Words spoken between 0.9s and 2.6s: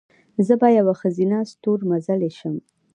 ښځینه ستورمزلې شم."